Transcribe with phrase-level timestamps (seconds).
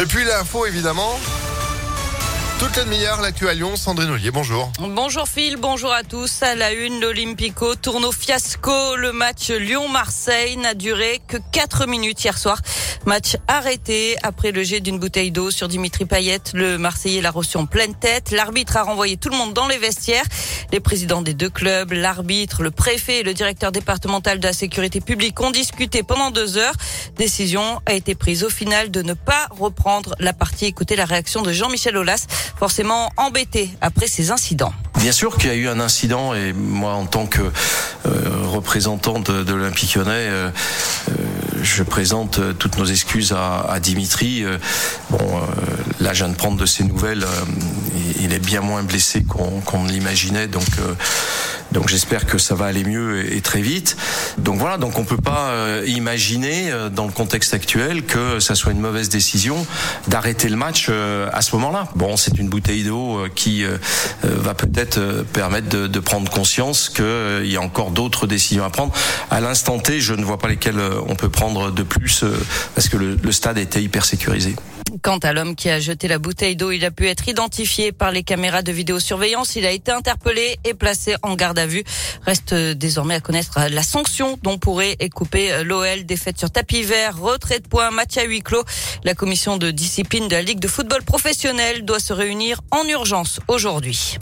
[0.00, 1.18] Et puis l'info évidemment.
[2.60, 4.70] Toute la demi-heure, l'actu à Lyon, Sandrine Ollier, bonjour.
[4.78, 6.42] Bonjour Phil, bonjour à tous.
[6.42, 8.96] À la une, l'Olympico tourne au fiasco.
[8.96, 12.60] Le match Lyon-Marseille n'a duré que 4 minutes hier soir.
[13.06, 16.42] Match arrêté après le jet d'une bouteille d'eau sur Dimitri Payet.
[16.52, 18.30] Le Marseillais l'a reçu en pleine tête.
[18.30, 20.26] L'arbitre a renvoyé tout le monde dans les vestiaires.
[20.70, 25.00] Les présidents des deux clubs, l'arbitre, le préfet et le directeur départemental de la sécurité
[25.00, 26.74] publique ont discuté pendant deux heures.
[27.16, 30.66] Décision a été prise au final de ne pas reprendre la partie.
[30.66, 32.26] Écoutez la réaction de Jean-Michel Aulas,
[32.60, 34.74] forcément embêté après ces incidents.
[34.98, 37.50] Bien sûr qu'il y a eu un incident et moi en tant que euh,
[38.44, 40.50] représentant de, de l'Olympique lyonnais, euh,
[41.08, 41.12] euh,
[41.62, 44.44] je présente euh, toutes nos excuses à, à Dimitri.
[44.44, 44.58] Euh,
[45.08, 45.40] bon,
[46.00, 47.24] là, je viens de prendre de ses nouvelles.
[48.20, 50.68] il est bien moins blessé qu'on ne l'imaginait, donc
[51.72, 53.96] donc j'espère que ça va aller mieux et, très vite.
[54.38, 55.54] Donc voilà, donc on peut pas
[55.86, 59.66] imaginer dans le contexte actuel que ça soit une mauvaise décision
[60.08, 61.88] d'arrêter le match à ce moment-là.
[61.96, 63.64] Bon, c'est une bouteille d'eau qui
[64.22, 68.92] va peut-être permettre de, de, prendre conscience qu'il y a encore d'autres décisions à prendre.
[69.30, 72.38] À l'instant T, je ne vois pas lesquelles on peut prendre de plus euh,
[72.74, 74.56] parce que le, le stade était hyper sécurisé.
[75.02, 78.10] Quant à l'homme qui a jeté la bouteille d'eau, il a pu être identifié par
[78.10, 79.56] les caméras de vidéosurveillance.
[79.56, 81.84] Il a été interpellé et placé en garde à vue.
[82.24, 86.04] Reste désormais à connaître la sanction dont pourrait couper l'OL.
[86.04, 88.24] Défaite sur tapis vert, retrait de points, match à.
[89.04, 93.40] La commission de discipline de la Ligue de football professionnel doit se réunir en urgence
[93.48, 94.16] aujourd'hui.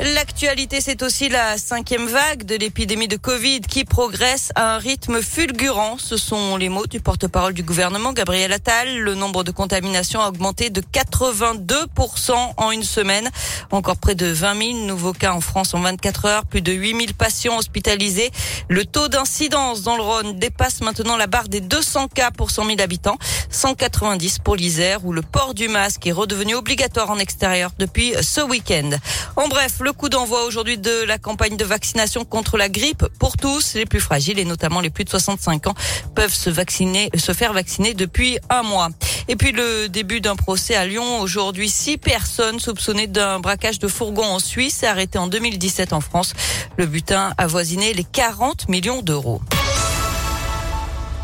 [0.00, 5.20] L'actualité, c'est aussi la cinquième vague de l'épidémie de Covid qui progresse à un rythme
[5.20, 5.96] fulgurant.
[5.98, 9.00] Ce sont les mots du porte-parole du gouvernement, Gabriel Attal.
[9.00, 13.28] Le nombre de contaminations a augmenté de 82% en une semaine.
[13.72, 16.90] Encore près de 20 000 nouveaux cas en France en 24 heures, plus de 8
[16.90, 18.30] 000 patients hospitalisés.
[18.68, 22.66] Le taux d'incidence dans le Rhône dépasse maintenant la barre des 200 cas pour 100
[22.66, 23.18] 000 habitants,
[23.50, 28.42] 190 pour l'Isère où le port du masque est redevenu obligatoire en extérieur depuis ce
[28.42, 28.90] week-end.
[29.34, 33.74] En bref, coup d'envoi aujourd'hui de la campagne de vaccination contre la grippe pour tous.
[33.74, 35.74] Les plus fragiles et notamment les plus de 65 ans
[36.14, 38.88] peuvent se vacciner, se faire vacciner depuis un mois.
[39.28, 41.20] Et puis le début d'un procès à Lyon.
[41.20, 46.34] Aujourd'hui, six personnes soupçonnées d'un braquage de fourgon en Suisse arrêtées en 2017 en France.
[46.76, 49.40] Le butin avoisinait les 40 millions d'euros.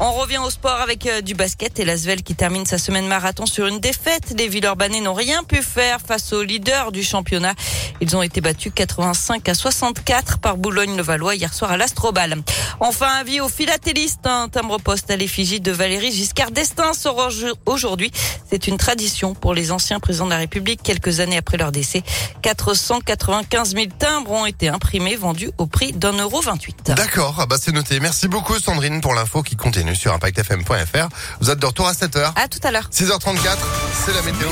[0.01, 3.47] On revient au sport avec euh, du basket et l'Asvel qui termine sa semaine marathon
[3.47, 4.35] sur une défaite.
[4.37, 7.55] Les Villeurbanais n'ont rien pu faire face aux leaders du championnat.
[8.01, 12.43] Ils ont été battus 85 à 64 par Boulogne-le-Valois hier soir à l'Astrobal.
[12.81, 17.29] Enfin, avis aux philatélistes, un timbre-poste à l'effigie de Valérie Giscard d'Estaing sort
[17.65, 18.11] aujourd'hui.
[18.51, 22.03] C'est une tradition pour les anciens présidents de la République quelques années après leur décès.
[22.43, 26.93] 495 000 timbres ont été imprimés, vendus au prix d'un euro 28.
[26.97, 28.01] D'accord, ah bah c'est noté.
[28.01, 31.09] Merci beaucoup Sandrine pour l'info qui continue sur impactfm.fr.
[31.41, 32.33] Vous êtes de retour à 7h.
[32.37, 32.89] À tout à l'heure.
[32.91, 33.59] 6h34,
[34.07, 34.49] c'est la météo.